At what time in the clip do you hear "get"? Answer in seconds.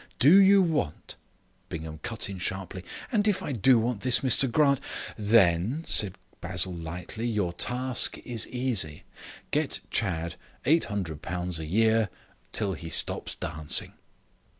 9.51-9.81